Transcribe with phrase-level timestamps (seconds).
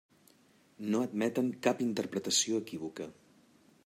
[0.93, 3.07] No admeten cap interpretació equívoca.